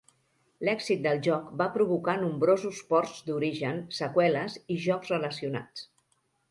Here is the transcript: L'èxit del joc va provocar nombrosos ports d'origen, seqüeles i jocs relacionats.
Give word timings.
L'èxit 0.69 1.03
del 1.07 1.21
joc 1.27 1.51
va 1.59 1.67
provocar 1.75 2.17
nombrosos 2.23 2.81
ports 2.95 3.21
d'origen, 3.29 3.81
seqüeles 4.01 4.61
i 4.77 4.81
jocs 4.89 5.17
relacionats. 5.19 5.89